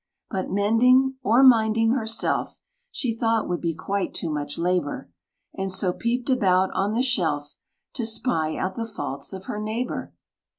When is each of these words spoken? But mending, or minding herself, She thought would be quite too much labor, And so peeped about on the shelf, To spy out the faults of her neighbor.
But 0.31 0.49
mending, 0.49 1.17
or 1.21 1.43
minding 1.43 1.91
herself, 1.91 2.59
She 2.89 3.13
thought 3.15 3.47
would 3.47 3.61
be 3.61 3.75
quite 3.75 4.15
too 4.15 4.31
much 4.31 4.57
labor, 4.57 5.11
And 5.53 5.71
so 5.71 5.93
peeped 5.93 6.27
about 6.31 6.71
on 6.73 6.93
the 6.93 7.03
shelf, 7.03 7.55
To 7.93 8.05
spy 8.07 8.57
out 8.57 8.73
the 8.73 8.87
faults 8.87 9.31
of 9.31 9.45
her 9.45 9.59
neighbor. 9.61 10.11